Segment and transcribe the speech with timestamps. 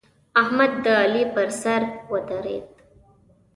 [0.41, 2.67] احمد د علي پر سر ودرېد.